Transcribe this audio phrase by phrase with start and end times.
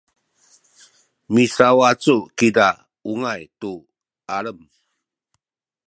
[1.33, 2.67] misawacu kiza
[3.11, 3.71] ungay tu
[4.35, 4.59] alem